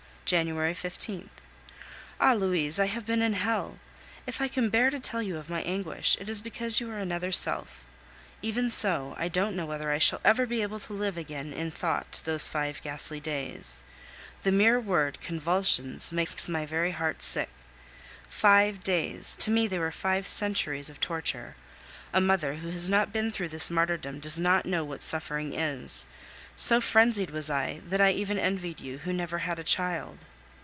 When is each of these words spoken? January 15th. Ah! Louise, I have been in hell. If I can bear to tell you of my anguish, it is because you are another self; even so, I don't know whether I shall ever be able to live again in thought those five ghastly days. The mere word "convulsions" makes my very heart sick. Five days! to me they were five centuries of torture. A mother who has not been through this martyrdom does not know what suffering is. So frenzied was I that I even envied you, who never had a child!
January 0.23 0.73
15th. 0.73 1.27
Ah! 2.17 2.31
Louise, 2.31 2.79
I 2.79 2.85
have 2.85 3.05
been 3.05 3.21
in 3.21 3.33
hell. 3.33 3.79
If 4.25 4.39
I 4.39 4.47
can 4.47 4.69
bear 4.69 4.89
to 4.89 4.97
tell 4.97 5.21
you 5.21 5.35
of 5.35 5.49
my 5.49 5.61
anguish, 5.63 6.15
it 6.21 6.29
is 6.29 6.39
because 6.39 6.79
you 6.79 6.89
are 6.89 6.99
another 6.99 7.33
self; 7.33 7.83
even 8.41 8.69
so, 8.71 9.13
I 9.17 9.27
don't 9.27 9.57
know 9.57 9.65
whether 9.65 9.91
I 9.91 9.97
shall 9.97 10.21
ever 10.23 10.45
be 10.45 10.61
able 10.61 10.79
to 10.79 10.93
live 10.93 11.17
again 11.17 11.51
in 11.51 11.69
thought 11.69 12.21
those 12.23 12.47
five 12.47 12.81
ghastly 12.81 13.19
days. 13.19 13.83
The 14.43 14.53
mere 14.53 14.79
word 14.79 15.19
"convulsions" 15.19 16.13
makes 16.13 16.47
my 16.47 16.65
very 16.65 16.91
heart 16.91 17.21
sick. 17.21 17.49
Five 18.29 18.85
days! 18.85 19.35
to 19.35 19.51
me 19.51 19.67
they 19.67 19.79
were 19.79 19.91
five 19.91 20.25
centuries 20.25 20.89
of 20.89 21.01
torture. 21.01 21.57
A 22.13 22.21
mother 22.21 22.55
who 22.55 22.69
has 22.69 22.87
not 22.87 23.11
been 23.11 23.31
through 23.33 23.49
this 23.49 23.69
martyrdom 23.69 24.21
does 24.21 24.39
not 24.39 24.65
know 24.65 24.85
what 24.85 25.03
suffering 25.03 25.53
is. 25.53 26.05
So 26.57 26.79
frenzied 26.79 27.31
was 27.31 27.49
I 27.49 27.81
that 27.87 28.01
I 28.01 28.11
even 28.11 28.37
envied 28.37 28.81
you, 28.81 28.99
who 28.99 29.13
never 29.13 29.39
had 29.39 29.57
a 29.57 29.63
child! 29.63 30.19